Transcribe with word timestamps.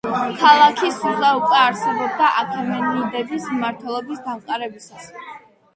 ქალაქი 0.43 0.87
სუზა 0.95 1.29
უკვე 1.41 1.59
არსებობდა 1.65 2.31
აქემენიდების 2.45 3.47
მმართველობის 3.55 4.27
დამყარებისას. 4.31 5.11